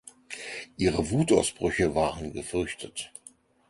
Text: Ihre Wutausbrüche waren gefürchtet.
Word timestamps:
Ihre 0.77 1.11
Wutausbrüche 1.11 1.93
waren 1.93 2.33
gefürchtet. 2.33 3.11